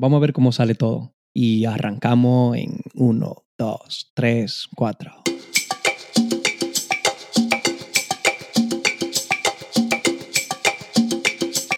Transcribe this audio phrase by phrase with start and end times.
[0.00, 1.12] Vamos a ver cómo sale todo.
[1.34, 5.12] Y arrancamos en 1, 2, 3, 4.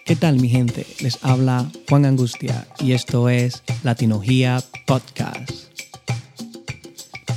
[0.05, 0.85] ¿Qué tal mi gente?
[0.99, 5.71] Les habla Juan Angustia y esto es Latinogía Podcast.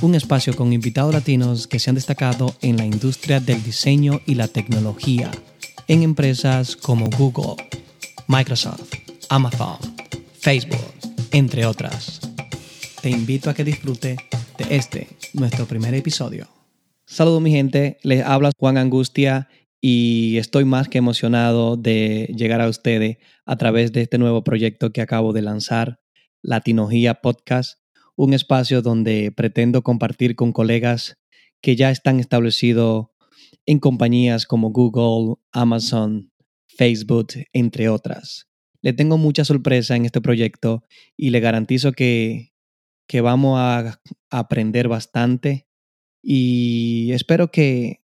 [0.03, 4.35] Un espacio con invitados latinos que se han destacado en la industria del diseño y
[4.35, 5.31] la tecnología
[5.87, 7.55] en empresas como Google,
[8.27, 8.93] Microsoft,
[9.29, 9.94] Amazon,
[10.45, 10.93] Facebook,
[11.31, 12.21] entre otras.
[13.01, 14.15] Te invito a que disfrute
[14.59, 16.47] de este, nuestro primer episodio.
[17.07, 19.49] Saludos mi gente, les habla Juan Angustia
[19.81, 24.93] y estoy más que emocionado de llegar a ustedes a través de este nuevo proyecto
[24.93, 25.99] que acabo de lanzar,
[26.43, 27.79] Latinogía Podcast,
[28.15, 31.17] un espacio donde pretendo compartir con colegas
[31.59, 33.07] que ya están establecidos
[33.65, 36.31] en compañías como Google, Amazon,
[36.67, 38.45] Facebook, entre otras.
[38.85, 40.83] Le tengo mucha sorpresa en este proyecto
[41.17, 42.53] y le garantizo que,
[43.07, 43.99] que vamos a
[44.29, 45.67] aprender bastante
[46.21, 48.03] y espero que,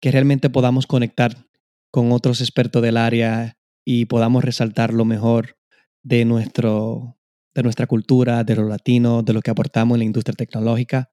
[0.00, 1.46] que realmente podamos conectar
[1.90, 5.58] con otros expertos del área y podamos resaltar lo mejor
[6.02, 7.18] de, nuestro,
[7.54, 11.10] de nuestra cultura, de los latinos, de lo que aportamos en la industria tecnológica.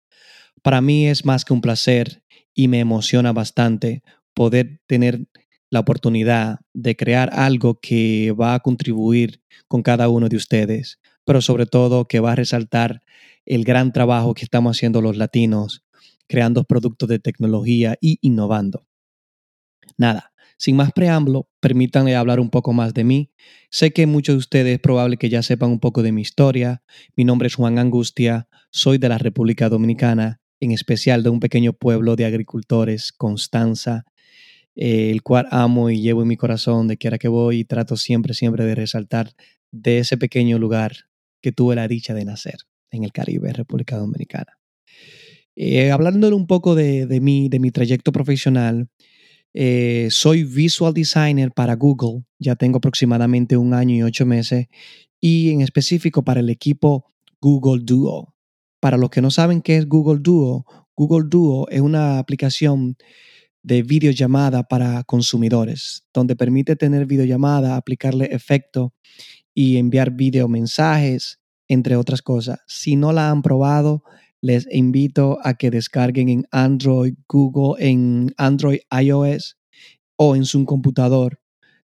[0.64, 2.24] Para mí es más que un placer
[2.54, 4.02] y me emociona bastante
[4.34, 5.28] poder tener
[5.70, 11.42] la oportunidad de crear algo que va a contribuir con cada uno de ustedes, pero
[11.42, 13.02] sobre todo que va a resaltar
[13.46, 15.84] el gran trabajo que estamos haciendo los latinos,
[16.28, 18.86] creando productos de tecnología y innovando.
[19.98, 23.32] Nada, sin más preámbulo, permítanme hablar un poco más de mí.
[23.70, 26.82] Sé que muchos de ustedes es probable que ya sepan un poco de mi historia.
[27.16, 31.74] Mi nombre es Juan Angustia, soy de la República Dominicana, en especial de un pequeño
[31.74, 34.06] pueblo de agricultores, Constanza,
[34.78, 37.98] eh, el cual amo y llevo en mi corazón de quiera que voy y trato
[37.98, 39.34] siempre, siempre de resaltar
[39.72, 40.94] de ese pequeño lugar
[41.42, 42.60] que tuve la dicha de nacer
[42.92, 44.60] en el Caribe, República Dominicana.
[45.56, 48.88] Eh, hablándole un poco de, de, mí, de mi trayecto profesional,
[49.60, 54.68] eh, soy visual designer para Google, ya tengo aproximadamente un año y ocho meses,
[55.20, 57.12] y en específico para el equipo
[57.42, 58.36] Google Duo.
[58.80, 60.64] Para los que no saben qué es Google Duo,
[60.96, 62.98] Google Duo es una aplicación
[63.64, 68.94] de videollamada para consumidores, donde permite tener videollamada, aplicarle efecto
[69.54, 72.60] y enviar videomensajes, entre otras cosas.
[72.68, 74.04] Si no la han probado,
[74.42, 79.58] les invito a que descarguen en Android, Google, en Android iOS
[80.16, 81.40] o en su computador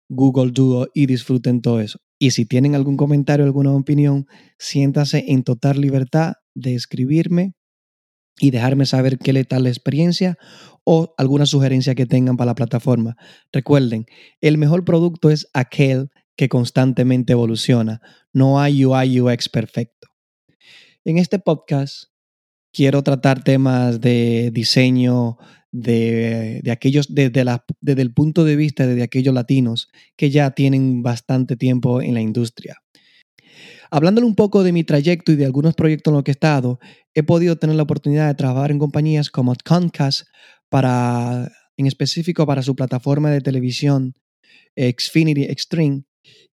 [0.09, 1.99] Google Duo y disfruten todo eso.
[2.19, 4.27] Y si tienen algún comentario, alguna opinión,
[4.59, 7.53] siéntase en total libertad de escribirme
[8.39, 10.37] y dejarme saber qué le tal la experiencia
[10.83, 13.15] o alguna sugerencia que tengan para la plataforma.
[13.51, 14.05] Recuerden,
[14.41, 18.01] el mejor producto es aquel que constantemente evoluciona.
[18.33, 20.07] No hay UI UX perfecto.
[21.03, 22.05] En este podcast
[22.71, 25.37] quiero tratar temas de diseño
[25.71, 31.01] de, aquellos desde, la, desde el punto de vista de aquellos latinos que ya tienen
[31.01, 32.77] bastante tiempo en la industria.
[33.91, 36.79] Hablándole un poco de mi trayecto y de algunos proyectos en los que he estado,
[37.13, 40.27] he podido tener la oportunidad de trabajar en compañías como Comcast,
[40.69, 44.13] para, en específico para su plataforma de televisión
[44.77, 46.03] Xfinity Extreme.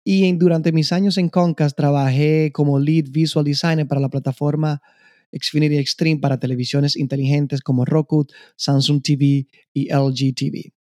[0.03, 4.81] Y durante mis años en Comcast trabajé como lead visual designer para la plataforma
[5.31, 8.25] Xfinity Extreme para televisiones inteligentes como Roku,
[8.55, 10.73] Samsung TV y LG TV.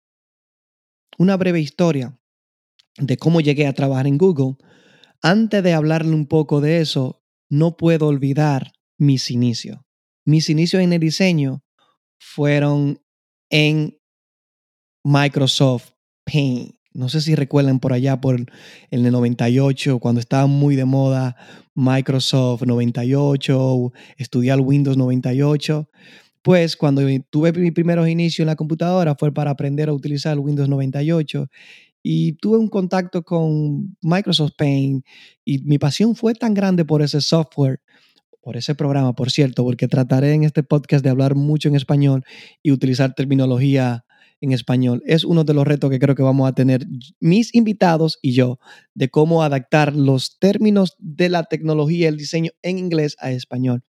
[1.18, 2.18] Una breve historia
[2.98, 4.56] de cómo llegué a trabajar en Google.
[5.28, 9.80] Antes de hablarle un poco de eso, no puedo olvidar mis inicios.
[10.24, 11.64] Mis inicios en el diseño
[12.20, 13.02] fueron
[13.50, 13.98] en
[15.04, 15.94] Microsoft
[16.32, 16.76] Paint.
[16.94, 18.36] No sé si recuerdan por allá, por
[18.92, 21.36] el 98, cuando estaba muy de moda
[21.74, 25.90] Microsoft 98, estudiar Windows 98.
[26.44, 30.70] Pues cuando tuve mis primeros inicios en la computadora fue para aprender a utilizar Windows
[30.70, 31.48] 98
[32.08, 35.04] y tuve un contacto con Microsoft Paint
[35.44, 37.82] y mi pasión fue tan grande por ese software
[38.44, 42.24] por ese programa, por cierto, porque trataré en este podcast de hablar mucho en español
[42.62, 44.06] y utilizar terminología
[44.40, 45.02] en español.
[45.08, 46.86] Es uno de los retos que creo que vamos a tener
[47.20, 48.60] mis invitados y yo
[48.94, 53.84] de cómo adaptar los términos de la tecnología el diseño en inglés a español.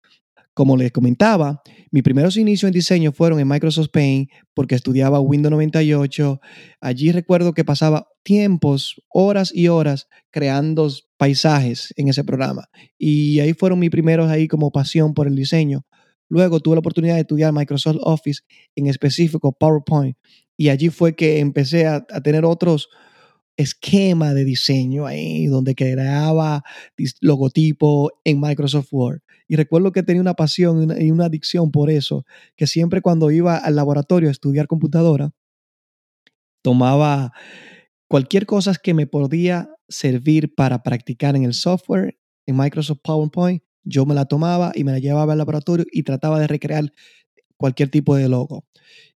[0.54, 5.50] Como les comentaba, mis primeros inicios en diseño fueron en Microsoft Paint porque estudiaba Windows
[5.50, 6.40] 98.
[6.80, 12.68] Allí recuerdo que pasaba tiempos, horas y horas creando paisajes en ese programa.
[12.96, 15.84] Y ahí fueron mis primeros ahí como pasión por el diseño.
[16.28, 18.42] Luego tuve la oportunidad de estudiar Microsoft Office,
[18.76, 20.16] en específico PowerPoint.
[20.56, 22.88] Y allí fue que empecé a, tener otros,
[23.56, 26.62] esquema de diseño ahí, donde creaba
[27.20, 29.20] logotipo en Microsoft Word.
[29.46, 32.25] Y recuerdo que tenía una pasión y una adicción por eso,
[32.56, 35.32] que siempre cuando iba al laboratorio a estudiar computadora,
[36.62, 37.32] tomaba
[38.08, 44.06] cualquier cosa que me podía servir para practicar en el software, en Microsoft PowerPoint, yo
[44.06, 46.90] me la tomaba y me la llevaba al laboratorio y trataba de recrear
[47.56, 48.64] cualquier tipo de logo.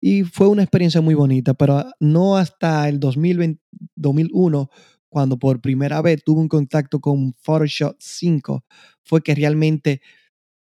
[0.02, 4.70] Y fue una experiencia muy bonita, pero no hasta el 2001,
[5.16, 8.66] cuando por primera vez tuve un contacto con Photoshop 5,
[9.02, 10.02] fue que realmente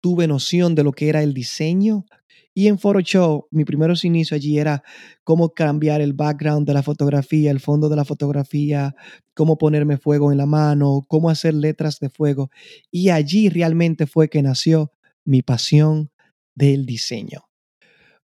[0.00, 2.05] tuve noción de lo que era el diseño.
[2.52, 4.82] Y en Photoshop, mi primeros inicios allí era
[5.23, 8.97] cómo cambiar el background de la fotografía, el fondo de la fotografía,
[9.35, 12.50] cómo ponerme fuego en la mano, cómo hacer letras de fuego.
[12.91, 14.91] Y allí realmente fue que nació
[15.25, 16.11] mi pasión
[16.56, 17.50] del diseño.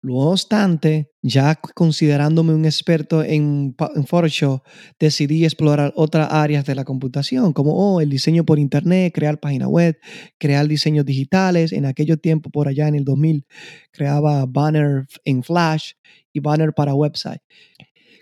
[0.07, 3.75] No obstante, ya considerándome un experto en,
[4.07, 4.63] Photoshop,
[5.01, 9.67] decidí explorar otras áreas de la computación, como oh, el diseño por Internet, crear páginas
[9.67, 9.99] web,
[10.39, 11.73] crear diseños digitales.
[11.73, 13.47] En aquellos tiempos, por allá en el 2000,
[13.91, 15.95] creaba banner en Flash
[16.33, 17.43] y banner para website.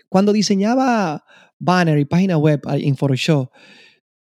[0.09, 1.23] Cuando diseñaba
[1.59, 3.51] banner y página web en Photoshop,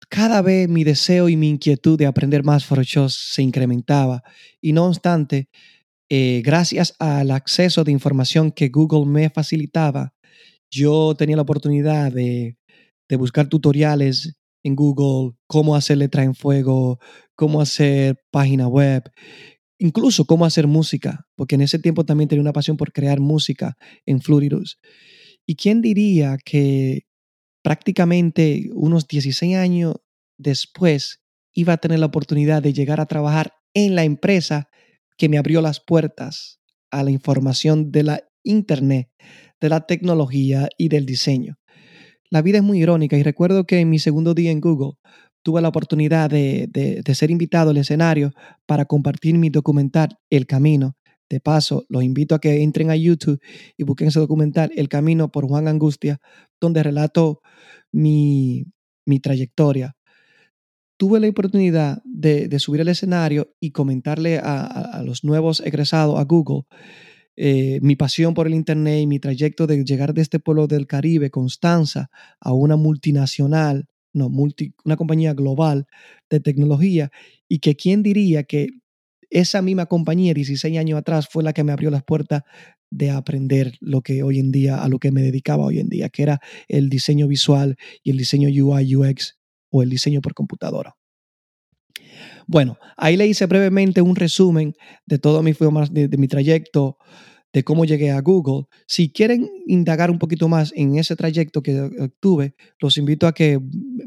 [0.09, 4.23] cada vez mi deseo y mi inquietud de aprender más Photoshop se incrementaba.
[4.61, 5.49] Y no obstante,
[6.09, 10.13] eh, gracias al acceso de información que Google me facilitaba,
[10.69, 12.57] yo tenía la oportunidad de,
[13.17, 16.99] buscar tutoriales en Google, cómo hacer letra en fuego,
[17.35, 19.03] cómo hacer página web,
[19.77, 23.77] incluso cómo hacer música, porque en ese tiempo también tenía una pasión por crear música
[24.05, 24.79] en Fluidus.
[25.45, 27.05] ¿Y quién diría que
[27.61, 29.95] prácticamente unos 16 años
[30.37, 31.21] después
[31.53, 34.69] iba a tener la oportunidad de llegar a trabajar en la empresa
[35.17, 36.59] que me abrió las puertas
[36.91, 39.09] a la información de la Internet,
[39.59, 41.57] de la tecnología y del diseño.
[42.29, 44.93] La vida es muy irónica y recuerdo que en mi segundo día en Google
[45.43, 48.33] tuve la oportunidad de, ser invitado al escenario
[48.65, 50.95] para compartir mi documental El Camino.
[51.27, 53.39] De paso, los invito a que entren a YouTube
[53.77, 56.19] y busquen ese documental El Camino por Juan Angustia,
[56.61, 57.41] donde relato
[57.91, 58.65] mi,
[59.05, 59.95] mi trayectoria
[60.97, 66.63] tuve la oportunidad de, subir al escenario y comentarle a, los nuevos egresados, a Google,
[67.35, 70.87] eh, mi pasión por el Internet y mi trayecto de llegar de este pueblo del
[70.87, 72.09] Caribe, Constanza,
[72.39, 75.87] a una multinacional, no, multi, una compañía global
[76.29, 77.11] de tecnología,
[77.49, 78.69] y que quién diría que
[79.29, 82.43] esa misma compañía 16 años atrás fue la que me abrió las puertas
[82.89, 86.07] de aprender lo que hoy en día, a lo que me dedicaba hoy en día,
[86.07, 86.39] que era
[86.69, 89.35] el diseño visual y el diseño UI UX
[89.75, 90.95] o el diseño por computadora.
[92.47, 94.73] Bueno, ahí le hice brevemente un resumen
[95.05, 95.53] de todo mi,
[95.91, 96.97] de mi trayecto
[97.51, 98.65] de cómo llegué a Google.
[98.85, 101.89] Si quieren indagar un poquito más en ese trayecto que
[102.19, 103.59] tuve, los invito a que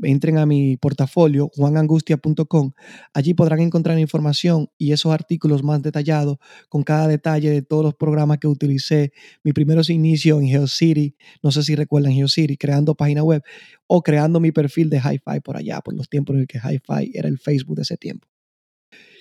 [0.02, 2.72] entren a mi portafolio, juanangustia.com.
[3.12, 7.94] Allí podrán encontrar información y esos artículos más detallados con cada detalle de todos los
[7.94, 9.12] programas que utilicé.
[9.42, 13.42] Mi primeros inicios en GeoCity, no sé si recuerdan GeoCity, creando página web
[13.86, 17.12] o creando mi perfil de Hi-Fi por allá, por los tiempos en el que Hi-Fi
[17.14, 18.28] era el Facebook de ese tiempo.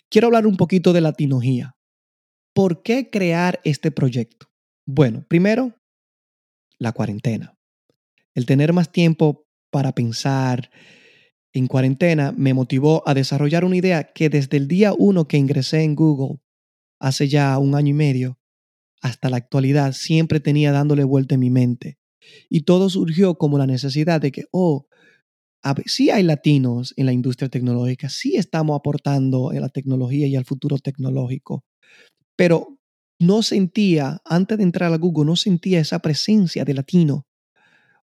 [0.09, 1.75] Quiero hablar un poquito de Latinogía.
[2.53, 4.47] ¿Por qué crear este proyecto?
[4.85, 5.75] Bueno, primero,
[6.79, 7.57] la cuarentena.
[8.33, 9.46] El tener más tiempo
[9.77, 10.71] para pensar
[11.53, 15.83] en cuarentena me motivó a desarrollar una idea que desde el día uno que ingresé
[15.83, 16.39] en Google,
[16.99, 18.39] hace ya un año y medio,
[19.03, 21.99] hasta la actualidad, siempre tenía dándole vuelta en mi mente.
[22.49, 24.87] Y todo surgió como la necesidad de que, oh,
[25.85, 30.45] sí hay latinos en la industria tecnológica, sí estamos aportando en la tecnología y al
[30.45, 31.65] futuro tecnológico,
[32.35, 32.79] pero
[33.19, 37.27] no sentía, antes de entrar a Google, no sentía esa presencia de latino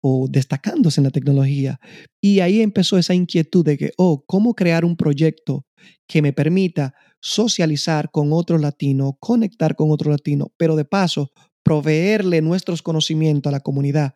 [0.00, 1.78] o destacándose en la tecnología.
[2.20, 5.66] Y ahí empezó esa inquietud de que, oh, ¿cómo crear un proyecto
[6.06, 11.30] que me permita socializar con otros latinos, conectar con otros latinos, pero de paso
[11.62, 14.14] proveerle nuestros conocimientos a la comunidad?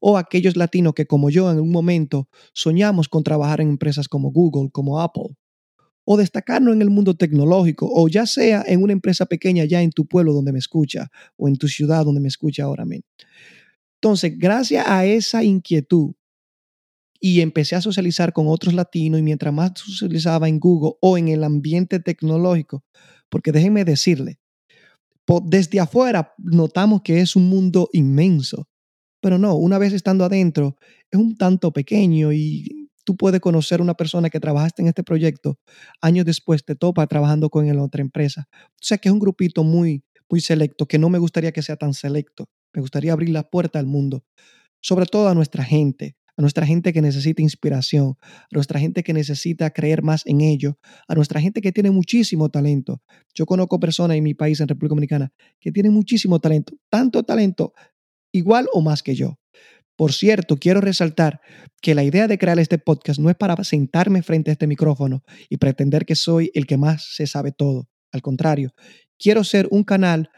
[0.00, 4.30] O aquellos latinos que como yo en un momento soñamos con trabajar en empresas como
[4.32, 5.36] Google, como Apple,
[6.04, 9.92] o destacarnos en el mundo tecnológico, o ya sea en una empresa pequeña ya en
[9.92, 13.06] tu pueblo donde me escucha, o en tu ciudad donde me escucha ahora mismo.
[14.02, 16.14] Entonces, gracias a esa inquietud,
[17.20, 21.28] y empecé a socializar con otros latinos, y mientras más socializaba en Google o en
[21.28, 22.82] el ambiente tecnológico,
[23.28, 24.38] porque déjenme decirle,
[25.44, 28.68] desde afuera notamos que es un mundo inmenso,
[29.20, 30.76] pero no, una vez estando adentro,
[31.10, 35.58] es un tanto pequeño y tú puedes conocer una persona que trabajaste en este proyecto,
[36.00, 38.48] años después te topa trabajando con en otra empresa.
[38.52, 41.76] O sea que es un grupito muy, muy selecto, que no me gustaría que sea
[41.76, 42.46] tan selecto.
[42.72, 44.24] Me gustaría abrir la puerta al mundo,
[44.80, 49.12] sobre todo a nuestra gente, a nuestra gente que necesita inspiración, a nuestra gente que
[49.12, 53.02] necesita creer más en ello, a nuestra gente que tiene muchísimo talento.
[53.34, 57.74] Yo conozco personas en mi país, en República Dominicana, que tienen muchísimo talento, tanto talento,
[58.32, 59.38] igual o más que yo.
[59.96, 61.42] Por cierto, quiero resaltar
[61.82, 65.22] que la idea de crear este podcast no es para sentarme frente a este micrófono
[65.50, 67.86] y pretender que soy el que más se sabe todo.
[68.12, 68.72] Al contrario,
[69.18, 70.30] quiero ser un canal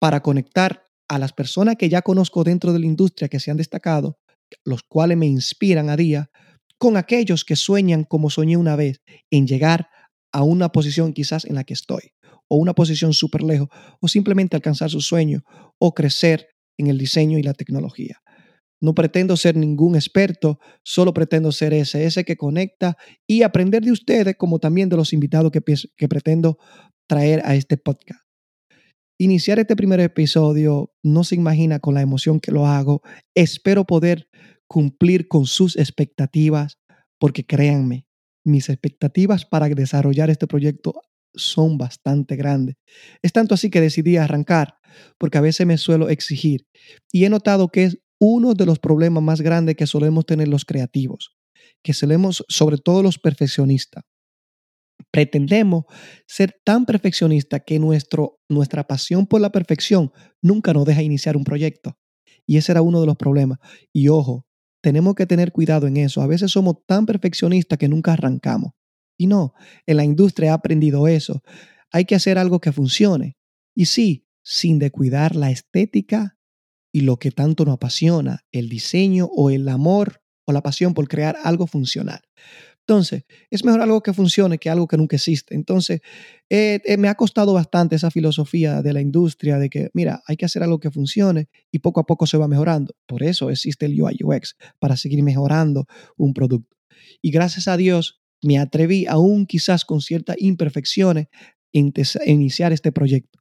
[0.00, 3.56] para conectar a las personas que ya conozco dentro de la industria que se han
[3.56, 4.20] destacado,
[4.64, 6.30] los cuales me inspiran a día,
[6.78, 9.88] con aquellos que sueñan como soñé una vez en llegar
[10.32, 12.12] a una posición quizás en la que estoy,
[12.46, 13.68] o una posición súper lejos,
[14.00, 15.42] o simplemente alcanzar su sueño,
[15.80, 16.46] o crecer
[16.78, 18.22] en el diseño y la tecnología.
[18.80, 23.90] No pretendo ser ningún experto, solo pretendo ser ese, ese que conecta y aprender de
[23.90, 25.60] ustedes como también de los invitados que,
[25.96, 26.56] que pretendo
[27.08, 28.19] traer a este podcast.
[29.22, 33.02] Iniciar este primer episodio no se imagina con la emoción que lo hago.
[33.34, 34.30] Espero poder
[34.66, 36.78] cumplir con sus expectativas
[37.18, 38.06] porque créanme,
[38.46, 41.02] mis expectativas para desarrollar este proyecto
[41.34, 42.76] son bastante grandes.
[43.20, 44.78] Es tanto así que decidí arrancar
[45.18, 46.66] porque a veces me suelo exigir
[47.12, 50.64] y he notado que es uno de los problemas más grandes que solemos tener los
[50.64, 51.36] creativos,
[51.84, 54.02] que solemos, sobre todo los perfeccionistas.
[55.10, 55.84] Pretendemos
[56.26, 61.44] ser tan perfeccionistas que nuestro, nuestra pasión por la perfección nunca nos deja iniciar un
[61.44, 61.98] proyecto.
[62.46, 63.58] Y ese era uno de los problemas.
[63.92, 64.46] Y ojo,
[64.82, 66.22] tenemos que tener cuidado en eso.
[66.22, 68.72] A veces somos tan perfeccionistas que nunca arrancamos.
[69.16, 69.54] Y no,
[69.86, 71.42] en la industria he aprendido eso.
[71.92, 73.36] Hay que hacer algo que funcione.
[73.74, 76.38] Y sí, sin descuidar la estética
[76.92, 81.08] y lo que tanto nos apasiona, el diseño o el amor o la pasión por
[81.08, 82.20] crear algo funcional.
[82.90, 85.54] Entonces, es mejor algo que funcione que algo que nunca existe.
[85.54, 86.00] Entonces,
[86.48, 90.36] eh, eh, me ha costado bastante esa filosofía de la industria de que, mira, hay
[90.36, 92.92] que hacer algo que funcione y poco a poco se va mejorando.
[93.06, 96.76] Por eso existe el UI UX, para seguir mejorando un producto.
[97.22, 101.28] Y gracias a Dios, me atreví, aún quizás con ciertas imperfecciones,
[101.72, 101.92] en
[102.26, 103.38] iniciar este proyecto.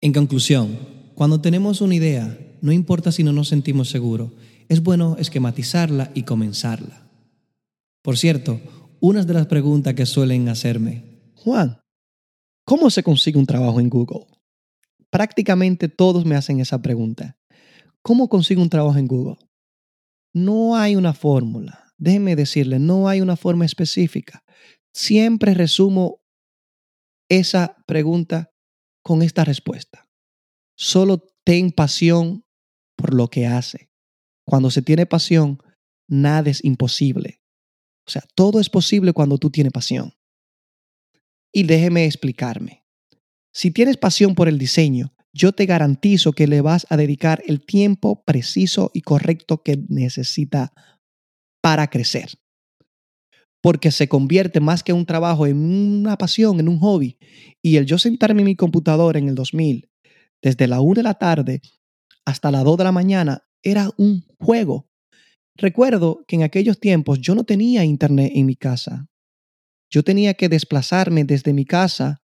[0.00, 0.78] En conclusión,
[1.16, 4.30] cuando tenemos una idea, no importa si no nos sentimos seguros,
[4.68, 7.04] es bueno esquematizarla y comenzarla.
[8.04, 8.60] Por cierto,
[9.06, 11.78] una de las preguntas que suelen hacerme, Juan,
[12.64, 14.24] ¿cómo se consigue un trabajo en Google?
[15.10, 17.36] Prácticamente todos me hacen esa pregunta.
[18.00, 19.36] ¿Cómo consigo un trabajo en Google?
[20.32, 21.92] No hay una fórmula.
[21.98, 24.42] Déjenme decirle, no hay una forma específica.
[24.94, 26.22] Siempre resumo
[27.28, 28.54] esa pregunta
[29.02, 30.08] con esta respuesta.
[30.78, 32.46] Solo ten pasión
[32.96, 33.90] por lo que hace.
[34.46, 35.58] Cuando se tiene pasión,
[36.08, 37.43] nada es imposible.
[38.06, 40.12] O sea, todo es posible cuando tú tienes pasión.
[41.52, 42.84] Y déjeme explicarme.
[43.52, 47.64] Si tienes pasión por el diseño, yo te garantizo que le vas a dedicar el
[47.64, 50.72] tiempo preciso y correcto que necesita
[51.60, 52.30] para crecer.
[53.60, 57.18] Porque se convierte más que un trabajo en una pasión, en un hobby.
[57.62, 59.88] Y el yo sentarme en mi computadora en el 2000
[60.42, 61.62] desde la 1 de la tarde
[62.26, 64.88] hasta las 2 de la mañana era un juego.
[65.56, 69.06] Recuerdo que en aquellos tiempos yo no tenía internet en mi casa.
[69.88, 72.22] Yo tenía que desplazarme desde mi casa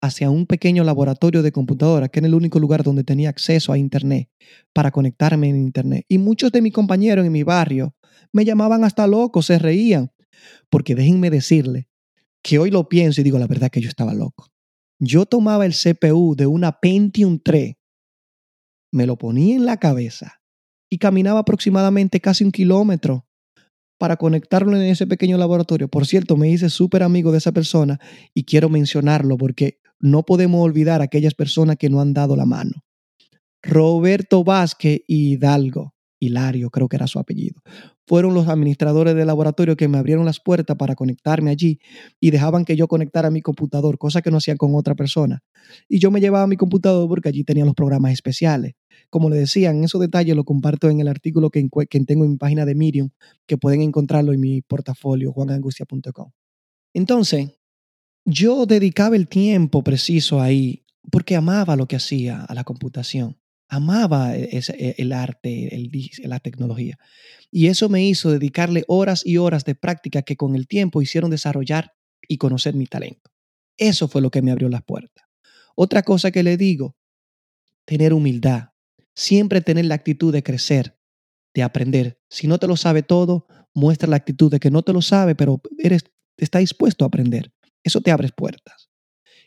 [0.00, 3.78] hacia un pequeño laboratorio de computadora, que era el único lugar donde tenía acceso a
[3.78, 4.30] internet,
[4.72, 6.04] para conectarme en internet.
[6.08, 7.96] Y muchos de mis compañeros en mi barrio
[8.32, 10.12] me llamaban hasta loco, se reían,
[10.70, 11.88] porque déjenme decirle
[12.42, 14.46] que hoy lo pienso y digo la verdad que yo estaba loco.
[15.00, 17.74] Yo tomaba el CPU de una Pentium 3,
[18.92, 20.39] me lo ponía en la cabeza
[20.90, 23.24] y caminaba aproximadamente casi un kilómetro
[23.98, 25.88] para conectarlo en ese pequeño laboratorio.
[25.88, 28.00] Por cierto, me hice súper amigo de esa persona
[28.34, 32.82] y quiero mencionarlo porque no podemos olvidar aquellas personas que no han dado la mano.
[33.62, 35.94] Roberto Vázquez y Hidalgo.
[36.22, 37.62] Hilario, creo que era su apellido.
[38.06, 41.78] Fueron los administradores del laboratorio que me abrieron las puertas para conectarme allí
[42.20, 45.42] y dejaban que yo conectara mi computador, cosa que no hacían con otra persona.
[45.88, 48.74] Y yo me llevaba mi computador porque allí tenían los programas especiales.
[49.08, 52.36] Como le decían, esos detalles los comparto en el artículo que, que tengo en mi
[52.36, 53.10] página de Medium,
[53.46, 56.30] que pueden encontrarlo en mi portafolio, juanangustia.com.
[56.92, 57.52] Entonces,
[58.24, 63.40] yo dedicaba el tiempo preciso ahí porque amaba lo que hacía a la computación
[63.70, 65.88] amaba e, e, el arte,
[66.24, 66.98] la tecnología.
[67.50, 71.30] Y eso me hizo dedicarle horas y horas de práctica que con el tiempo hicieron
[71.30, 71.92] desarrollar
[72.28, 73.30] y conocer mi talento.
[73.76, 75.24] Eso fue lo que me abrió las puertas.
[75.76, 76.96] Otra cosa que le digo,
[77.84, 78.69] tener humildad.
[79.20, 80.98] Siempre tener la actitud de crecer,
[81.52, 82.18] de aprender.
[82.30, 85.34] Si no te lo sabe todo, muestra la actitud de que no te lo sabe,
[85.34, 86.04] pero eres,
[86.38, 87.52] está dispuesto a aprender.
[87.84, 88.88] Eso te abre puertas.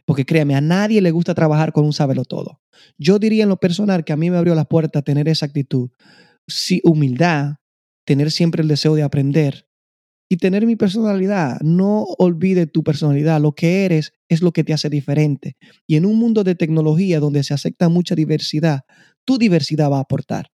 [0.05, 2.61] Porque créame, a nadie le gusta trabajar con un sábelo todo.
[2.99, 5.89] Yo diría en lo personal que a mí me abrió la puerta tener esa actitud.
[6.47, 7.55] Sí, humildad,
[8.05, 9.67] tener siempre el deseo de aprender
[10.33, 11.59] y tener mi personalidad.
[11.61, 13.39] No olvide tu personalidad.
[13.39, 15.57] Lo que eres es lo que te hace diferente.
[15.85, 18.81] Y en un mundo de tecnología donde se acepta mucha diversidad,
[19.25, 20.47] tu diversidad va a aportar.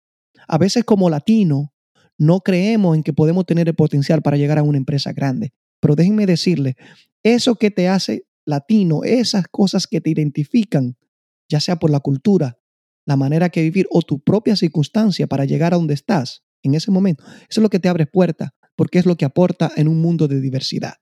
[0.49, 1.73] A veces como latino,
[2.19, 5.53] no creemos en que podemos tener el potencial para llegar a una empresa grande.
[5.79, 6.75] Pero déjenme decirle,
[7.23, 10.97] eso que te hace latino, esas cosas que te identifican,
[11.49, 12.59] ya sea por la cultura,
[13.07, 16.91] la manera que vivir o tu propia circunstancia para llegar a donde estás en ese
[16.91, 20.01] momento, eso es lo que te abre puertas, porque es lo que aporta en un
[20.01, 20.95] mundo de diversidad.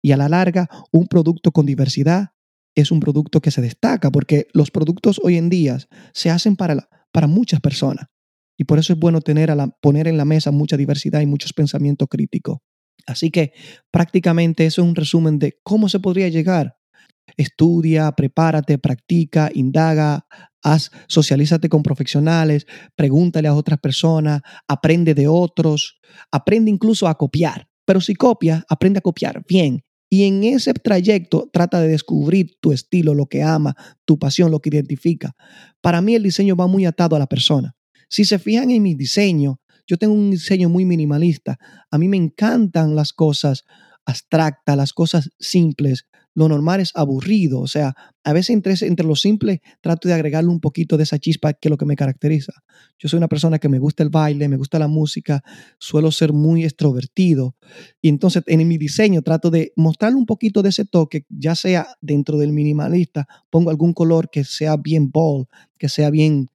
[0.00, 2.28] Y a la larga, un producto con diversidad
[2.76, 5.78] es un producto que se destaca, porque los productos hoy en día
[6.14, 8.06] se hacen para, para muchas personas.
[8.56, 11.26] Y por eso es bueno tener a la, poner en la mesa mucha diversidad y
[11.26, 12.58] muchos pensamientos críticos.
[13.04, 13.52] Así que
[13.90, 16.76] prácticamente eso es un resumen de cómo se podría llegar.
[17.36, 20.24] Estudia, prepárate, practica, indaga,
[20.62, 25.97] haz, socialízate con profesionales, pregúntale a otras personas, aprende de otros,
[26.30, 27.68] aprende incluso a copiar.
[27.84, 29.82] Pero si copias, aprende a copiar bien.
[30.10, 34.60] Y en ese trayecto trata de descubrir tu estilo, lo que ama, tu pasión, lo
[34.60, 35.36] que identifica.
[35.80, 37.76] Para mí el diseño va muy atado a la persona.
[38.08, 41.58] Si se fijan en mi diseño, yo tengo un diseño muy minimalista.
[41.90, 43.64] A mí me encantan las cosas
[44.06, 46.06] abstractas, las cosas simples.
[46.34, 47.60] Lo normal es aburrido.
[47.60, 47.94] O sea,
[48.24, 51.68] a veces entre, entre lo simple trato de agregarle un poquito de esa chispa que
[51.68, 52.52] es lo que me caracteriza.
[52.98, 55.42] Yo soy una persona que me gusta el baile, me gusta la música,
[55.78, 57.56] suelo ser muy extrovertido.
[58.00, 61.88] Y entonces en mi diseño trato de mostrarle un poquito de ese toque, ya sea
[62.00, 65.46] dentro del minimalista, pongo algún color que sea bien bold,
[65.78, 66.48] que sea bien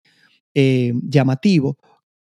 [0.53, 1.77] eh, llamativo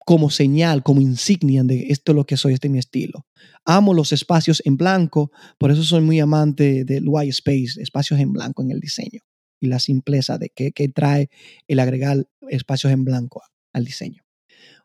[0.04, 3.26] como señal, como insignia de esto es lo que soy, este es mi estilo.
[3.64, 8.32] Amo los espacios en blanco, por eso soy muy amante del white space, espacios en
[8.32, 9.20] blanco en el diseño
[9.60, 11.28] y la simpleza de qué, trae
[11.68, 13.42] el agregar espacios en blanco
[13.72, 14.22] al diseño.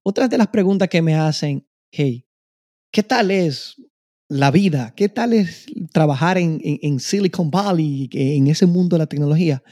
[0.03, 2.25] Otra de las preguntas que me hacen, hey,
[2.91, 3.75] ¿qué tal es
[4.27, 4.93] la vida?
[4.95, 9.63] ¿Qué tal es trabajar en, en Silicon Valley, en ese mundo de la tecnología?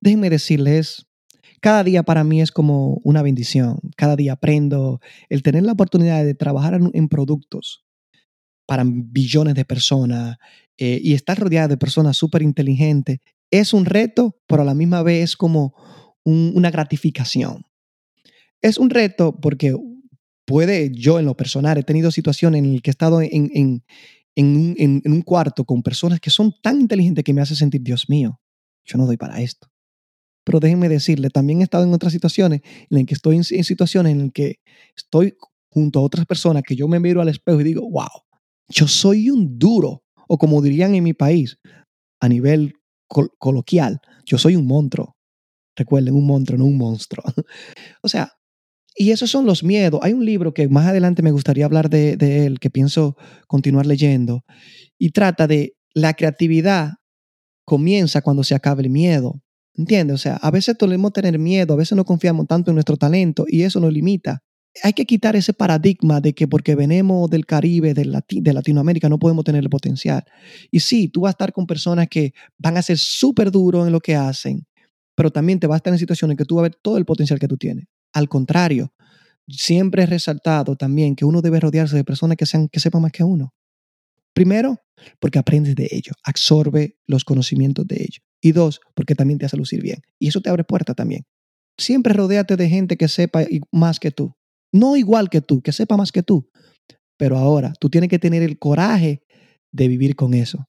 [0.00, 1.06] Déjenme decirles,
[1.62, 3.78] cada día para mí es como una bendición.
[3.96, 5.00] Cada día aprendo.
[5.28, 7.84] El tener la oportunidad de trabajar en, productos
[8.66, 10.38] para billones de personas
[10.76, 13.20] eh, y estar rodeada de personas súper inteligentes
[13.52, 15.74] es un reto, pero a la misma vez es como
[16.24, 17.64] una gratificación.
[18.60, 19.76] Es un reto porque
[20.44, 23.84] puede, yo en lo personal, he tenido situaciones en las que he estado en, en,
[24.34, 28.40] en, un cuarto con personas que son tan inteligentes que me hace sentir, Dios mío,
[28.84, 29.71] yo no doy para esto.
[30.44, 34.12] Pero déjenme decirle, también he estado en otras situaciones en las que estoy en, situaciones
[34.12, 34.56] en las que
[34.96, 35.34] estoy
[35.70, 38.08] junto a otras personas que yo me miro al espejo y digo, wow,
[38.68, 40.02] yo soy un duro.
[40.28, 41.58] O como dirían en mi país,
[42.20, 42.74] a nivel
[43.38, 45.16] coloquial, yo soy un monstruo.
[45.76, 47.24] Recuerden, un monstruo, no un monstruo.
[48.02, 48.32] o sea,
[48.94, 50.00] y esos son los miedos.
[50.02, 53.86] Hay un libro que más adelante me gustaría hablar de, de él, que pienso continuar
[53.86, 54.44] leyendo,
[54.98, 56.92] y trata de la creatividad
[57.64, 59.40] comienza cuando se acaba el miedo.
[59.74, 60.14] ¿Entiendes?
[60.14, 63.46] O sea, a veces solemos tener miedo, a veces no confiamos tanto en nuestro talento
[63.48, 64.42] y eso nos limita.
[64.82, 69.18] Hay que quitar ese paradigma de que porque venimos del Caribe, de, de Latinoamérica, no
[69.18, 70.24] podemos tener el potencial.
[70.70, 73.92] Y sí, tú vas a estar con personas que van a ser súper duros en
[73.92, 74.66] lo que hacen,
[75.14, 76.96] pero también te vas a estar en situaciones en que tú vas a ver todo
[76.96, 77.86] el potencial que tú tienes.
[78.14, 78.94] Al contrario,
[79.48, 83.12] siempre he resaltado también que uno debe rodearse de personas que, sean, que sepan más
[83.12, 83.54] que uno.
[84.34, 84.78] Primero,
[85.20, 88.31] porque aprendes de ellos, absorbe los conocimientos de ellos.
[88.42, 90.02] Y dos, porque también te hace lucir bien.
[90.18, 91.24] Y eso te abre puertas también.
[91.78, 94.34] Siempre rodéate de gente que sepa más que tú.
[94.72, 96.50] No igual que tú, que sepa más que tú.
[97.16, 99.22] Pero ahora tú tienes que tener el coraje
[99.70, 100.66] de vivir con eso.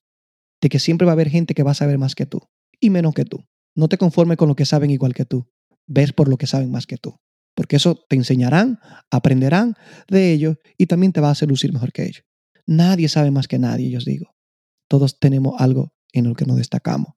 [0.61, 2.41] De que siempre va a haber gente que va a saber más que tú
[2.79, 3.43] y menos que tú.
[3.75, 5.49] No te conformes con lo que saben igual que tú.
[5.87, 7.17] Ves por lo que saben más que tú.
[7.55, 8.79] Porque eso te enseñarán,
[9.11, 9.75] aprenderán
[10.07, 12.23] de ellos y también te va a hacer lucir mejor que ellos.
[12.65, 14.33] Nadie sabe más que nadie, yo os digo.
[14.87, 17.13] Todos tenemos algo en lo que nos destacamos.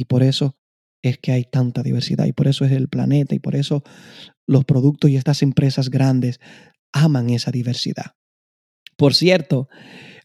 [0.00, 0.56] Y por eso
[1.02, 3.82] es que hay tanta diversidad y por eso es el planeta y por eso
[4.46, 6.40] los productos y estas empresas grandes
[6.90, 8.14] aman esa diversidad.
[8.96, 9.68] Por cierto,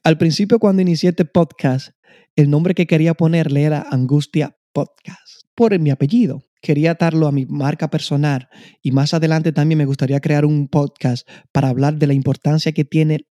[0.02, 1.90] al principio cuando inicié este podcast,
[2.38, 6.42] el nombre que quería ponerle era Angustia Podcast, por mi apellido.
[6.62, 8.48] Quería darlo a mi marca personal
[8.82, 12.86] y más adelante también me gustaría crear un podcast para hablar de la importancia que
[12.86, 13.28] tiene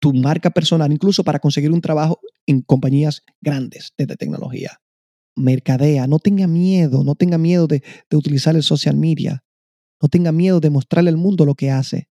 [0.00, 4.82] tu marca personal, incluso para conseguir un trabajo en compañías grandes de tecnología.
[5.36, 9.44] Mercadea, no tenga miedo, no tenga miedo de, utilizar el social media,
[10.00, 12.08] no tenga miedo de mostrarle al mundo lo que hace.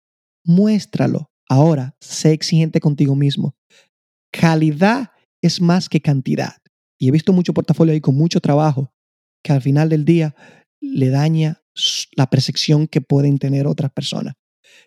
[0.45, 1.31] Muéstralo.
[1.49, 3.55] Ahora, sé exigente contigo mismo.
[4.31, 6.53] Calidad es más que cantidad.
[6.97, 8.93] Y he visto mucho portafolio ahí con mucho trabajo
[9.43, 10.35] que al final del día
[10.79, 11.61] le daña
[12.15, 14.35] la percepción que pueden tener otras personas.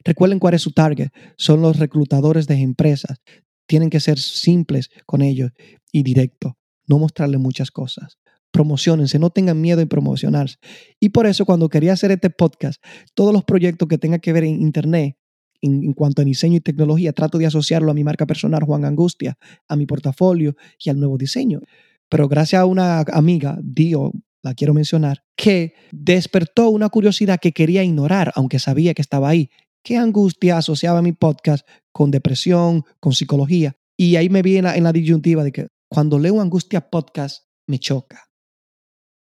[0.04, 1.10] Recuerden cuál es su target.
[1.36, 3.20] Son los reclutadores de empresas.
[3.66, 5.52] Tienen que ser simples con ellos
[5.90, 6.52] y directos.
[6.86, 8.18] No mostrarles muchas cosas.
[8.52, 10.56] Promocionense, no tengan miedo en promocionarse.
[11.00, 12.82] Y por eso cuando quería hacer este podcast,
[13.14, 15.16] todos los proyectos que tengan que ver en Internet,
[15.62, 19.38] en, cuanto a diseño y tecnología, trato de asociarlo a mi marca personal, Juan Angustia,
[19.68, 21.60] a mi portafolio y al nuevo diseño.
[22.08, 24.12] Pero gracias a una amiga, Dio,
[24.42, 29.50] la quiero mencionar, que despertó una curiosidad que quería ignorar, aunque sabía que estaba ahí.
[29.82, 33.76] ¿Qué angustia asociaba mi podcast con depresión, con psicología?
[33.96, 37.44] Y ahí me vi en la, en la disyuntiva de que cuando leo Angustia Podcast
[37.66, 38.31] me choca.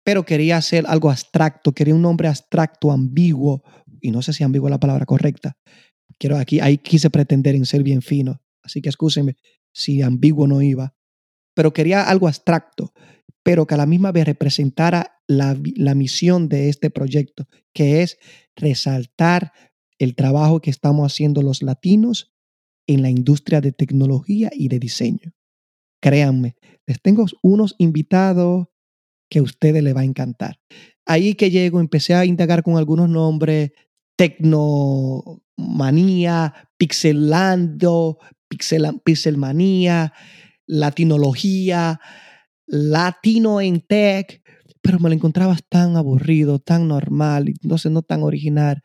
[0.05, 3.63] Pero quería hacer algo abstracto, quería un nombre abstracto, ambiguo,
[4.01, 5.57] y no sé si ambiguo es la palabra correcta,
[6.19, 9.37] Quiero aquí, ahí quise pretender en ser bien fino, así que escúsenme
[9.73, 10.95] si ambiguo no iba,
[11.55, 12.93] pero quería algo abstracto,
[13.43, 18.19] pero que a la misma vez representara la, la misión de este proyecto, que es
[18.57, 19.53] resaltar
[19.99, 22.33] el trabajo que estamos haciendo los latinos
[22.87, 25.33] en la industria de tecnología y de diseño.
[26.01, 28.69] Créanme, les tengo unos invitados
[29.35, 30.61] que a ustedes les va a encantar.
[31.05, 33.73] Ahí que llego, empecé a indagar con algunos nombres,
[34.15, 35.35] tecnomanía,
[36.79, 40.13] pixelando, pixel, pixelmanía,
[40.69, 41.99] latinología,
[42.69, 44.41] latino en tech,
[44.81, 48.83] pero me lo encontrabas tan aburrido, tan normal, entonces no tan original.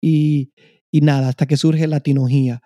[0.00, 0.50] Y,
[0.90, 2.62] y nada, hasta que surge latinología.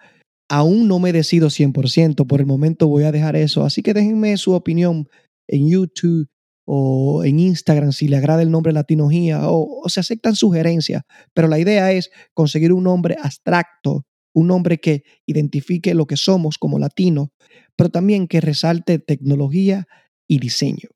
[0.49, 4.35] Aún no me decido 100%, por el momento voy a dejar eso, así que déjenme
[4.39, 5.09] su opinión
[5.47, 6.32] en YouTube
[6.65, 11.03] o en Instagram si le agrada el nombre Latinogía o, se aceptan sugerencias,
[11.35, 16.59] pero la idea es conseguir un nombre abstracto, un nombre que identifique lo que somos
[16.59, 17.29] como latinos,
[17.77, 19.87] pero también que resalte tecnología
[20.29, 20.89] y diseño.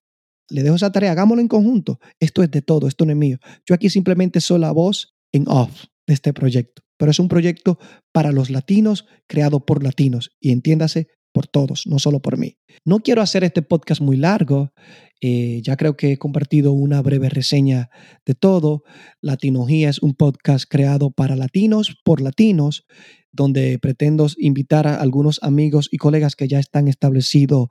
[0.48, 1.98] Le dejo esa tarea, hagámoslo en conjunto.
[2.20, 3.38] Esto es de todo, esto no es mío.
[3.66, 7.78] Yo aquí simplemente soy la voz en off de este proyecto, pero es un proyecto
[8.12, 12.56] para los latinos, creado por latinos, y entiéndase, por todos, no solo por mí.
[12.86, 14.72] No quiero hacer este podcast muy largo,
[15.20, 17.90] eh, ya creo que he compartido una breve reseña
[18.24, 18.84] de todo.
[19.20, 22.86] Latinogía es un podcast creado para latinos, por latinos,
[23.32, 27.68] donde pretendo invitar a algunos amigos y colegas que ya están establecidos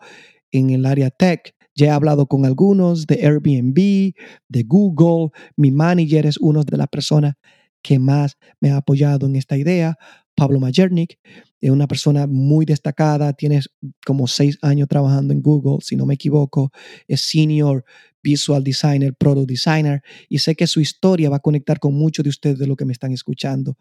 [0.52, 1.56] en el área tech.
[1.74, 4.14] Ya he hablado con algunos de Airbnb,
[4.48, 5.32] de Google.
[5.58, 7.34] Mi manager es uno de las personas
[7.82, 9.98] que más me ha apoyado en esta idea.
[10.36, 11.18] Pablo Majernik,
[11.62, 13.62] es una persona muy destacada, tiene
[14.06, 16.72] como seis años trabajando en Google, si no me equivoco,
[17.08, 17.84] es senior
[18.22, 22.30] visual designer, product designer, y sé que su historia va a conectar con muchos de
[22.30, 23.78] ustedes de lo que me están escuchando.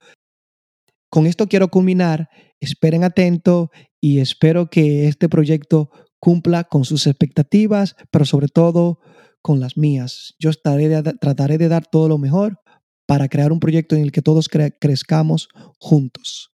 [1.10, 2.28] Con esto quiero culminar,
[2.60, 8.98] esperen atento y espero que este proyecto cumpla con sus expectativas, pero sobre todo
[9.42, 10.34] con las mías.
[10.38, 12.63] Yo trataré de dar todo lo mejor
[13.06, 16.52] para crear un proyecto en el que todos crezcamos juntos.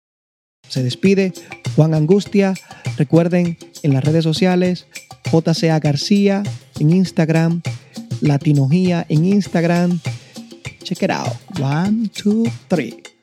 [0.68, 1.32] Se despide
[1.76, 2.54] Juan Angustia.
[2.96, 4.86] Recuerden en las redes sociales,
[5.32, 6.42] JCA García
[6.78, 7.62] en Instagram,
[8.20, 10.00] Latinogía en Instagram.
[10.82, 11.32] Check it out.
[11.60, 13.15] One, two, three.